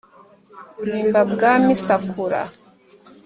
bwimba 0.79 1.19
bwa 1.31 1.51
misakura 1.65 2.41